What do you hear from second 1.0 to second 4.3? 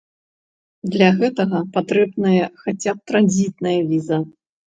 гэтага патрэбная хаця б транзітная віза.